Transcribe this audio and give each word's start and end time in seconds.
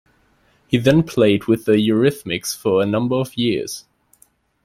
He 0.65 0.79
then 0.79 1.03
played 1.03 1.43
with 1.45 1.65
the 1.65 1.73
Eurythmics 1.73 2.57
for 2.57 2.81
a 2.81 2.87
number 2.87 3.15
of 3.17 3.37
years. 3.37 3.85